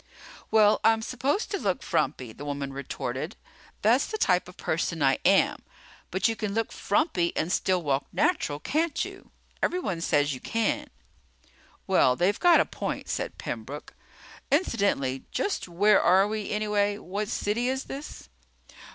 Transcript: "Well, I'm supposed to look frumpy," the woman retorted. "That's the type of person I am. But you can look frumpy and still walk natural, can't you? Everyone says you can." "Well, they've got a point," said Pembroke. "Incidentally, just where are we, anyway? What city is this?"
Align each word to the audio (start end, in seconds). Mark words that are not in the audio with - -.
"Well, 0.49 0.79
I'm 0.83 1.03
supposed 1.03 1.51
to 1.51 1.59
look 1.59 1.83
frumpy," 1.83 2.33
the 2.33 2.43
woman 2.43 2.73
retorted. 2.73 3.35
"That's 3.83 4.07
the 4.07 4.17
type 4.17 4.47
of 4.49 4.57
person 4.57 5.03
I 5.03 5.19
am. 5.23 5.61
But 6.09 6.27
you 6.27 6.35
can 6.35 6.55
look 6.55 6.71
frumpy 6.71 7.31
and 7.37 7.51
still 7.51 7.83
walk 7.83 8.07
natural, 8.11 8.59
can't 8.59 9.05
you? 9.05 9.29
Everyone 9.61 10.01
says 10.01 10.33
you 10.33 10.39
can." 10.39 10.87
"Well, 11.85 12.15
they've 12.15 12.39
got 12.39 12.59
a 12.59 12.65
point," 12.65 13.09
said 13.09 13.37
Pembroke. 13.37 13.93
"Incidentally, 14.51 15.25
just 15.31 15.67
where 15.67 16.01
are 16.01 16.27
we, 16.27 16.49
anyway? 16.49 16.97
What 16.97 17.27
city 17.27 17.69
is 17.69 17.83
this?" 17.83 18.27